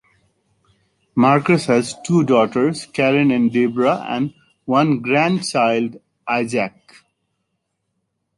Marcus 1.13 1.67
has 1.67 1.93
two 2.03 2.23
daughters, 2.23 2.87
Karen 2.87 3.29
and 3.29 3.53
Debra, 3.53 4.03
and 4.09 4.33
one 4.65 4.99
grand 5.03 5.47
child, 5.47 5.97
Isaac. 6.27 6.73